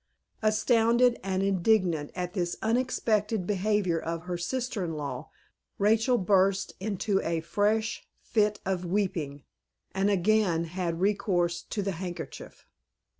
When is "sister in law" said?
4.35-5.29